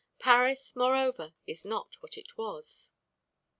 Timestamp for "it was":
2.17-2.89